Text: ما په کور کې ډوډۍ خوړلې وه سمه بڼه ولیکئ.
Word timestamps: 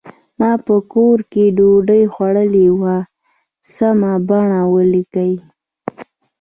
ما 0.39 0.51
په 0.65 0.75
کور 0.93 1.17
کې 1.31 1.43
ډوډۍ 1.57 2.03
خوړلې 2.13 2.67
وه 2.81 2.97
سمه 3.75 4.13
بڼه 4.27 4.61
ولیکئ. 4.73 5.33